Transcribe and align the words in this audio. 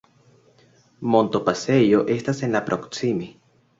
Montopasejo 1.15 1.99
estas 2.17 2.41
en 2.49 2.59
la 2.59 2.63
proksime. 2.71 3.29